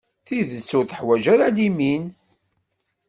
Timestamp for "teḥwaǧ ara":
0.85-1.55